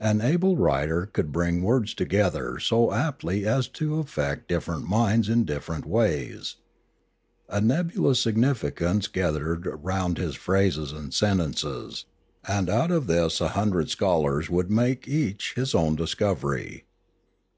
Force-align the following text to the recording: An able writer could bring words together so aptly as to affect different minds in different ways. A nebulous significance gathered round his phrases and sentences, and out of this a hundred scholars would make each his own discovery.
An 0.00 0.22
able 0.22 0.56
writer 0.56 1.04
could 1.04 1.30
bring 1.30 1.60
words 1.60 1.92
together 1.92 2.58
so 2.58 2.94
aptly 2.94 3.44
as 3.46 3.68
to 3.68 3.98
affect 3.98 4.48
different 4.48 4.88
minds 4.88 5.28
in 5.28 5.44
different 5.44 5.84
ways. 5.84 6.56
A 7.50 7.60
nebulous 7.60 8.18
significance 8.18 9.06
gathered 9.06 9.66
round 9.66 10.16
his 10.16 10.34
phrases 10.34 10.92
and 10.92 11.12
sentences, 11.12 12.06
and 12.48 12.70
out 12.70 12.90
of 12.90 13.06
this 13.06 13.38
a 13.38 13.48
hundred 13.48 13.90
scholars 13.90 14.48
would 14.48 14.70
make 14.70 15.06
each 15.06 15.52
his 15.56 15.74
own 15.74 15.94
discovery. 15.94 16.86